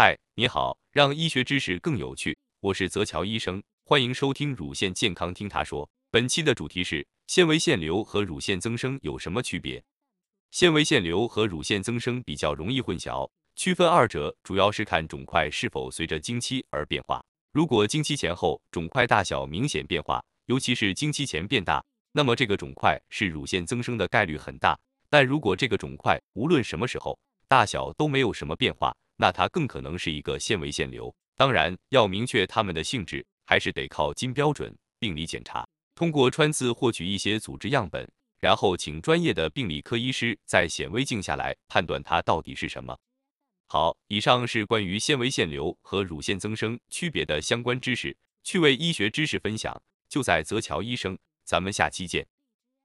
[0.00, 5.90] 嗨，你好，让医学知识更有趣，我是泽乔医生，欢迎收听乳腺健康听他说。
[6.08, 9.82] 本期的主题是纤维腺瘤和乳腺增生有什么区别？
[10.52, 17.20] 纤维腺瘤和乳腺增生比较容易混淆，区分二者主要是看肿块是否随着经期而变化。
[17.50, 24.78] 如果经期前后肿块大小明显变化，尤其是经期前变大，那么这个肿块是乳腺增生的概率很大。
[25.10, 27.18] 但如果这个肿块无论什么时候
[27.48, 31.14] 大小都没有什么变化，那它更可能是一个纤维腺瘤。
[31.36, 42.96] 当然，要明确它们的性质，还是得靠金标准病理检查，通过穿刺获取一些组织样本，然后请专业的病理科医师在显微镜下来判断它到底是什么。
[43.66, 52.26] 好，以上是关于纤维腺瘤和乳腺增生区别的相关知识，趣味医学知识分享就在泽乔医生，咱们下期见。